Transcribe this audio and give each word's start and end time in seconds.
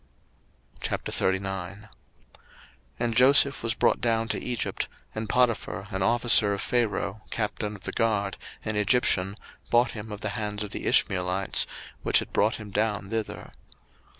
01:039:001 0.79 1.87
And 2.99 3.15
Joseph 3.15 3.61
was 3.61 3.75
brought 3.75 4.01
down 4.01 4.27
to 4.29 4.41
Egypt; 4.43 4.87
and 5.13 5.29
Potiphar, 5.29 5.89
an 5.91 6.01
officer 6.01 6.55
of 6.55 6.61
Pharaoh, 6.63 7.21
captain 7.29 7.75
of 7.75 7.83
the 7.83 7.91
guard, 7.91 8.35
an 8.65 8.75
Egyptian, 8.75 9.35
bought 9.69 9.91
him 9.91 10.11
of 10.11 10.21
the 10.21 10.29
hands 10.29 10.63
of 10.63 10.71
the 10.71 10.87
Ishmeelites, 10.87 11.67
which 12.01 12.17
had 12.17 12.33
brought 12.33 12.55
him 12.55 12.71
down 12.71 13.11
thither. 13.11 13.53